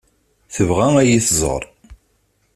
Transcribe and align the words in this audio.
Tebɣa 0.53 0.87
ad 1.01 1.07
yi-tẓeṛ. 1.09 1.63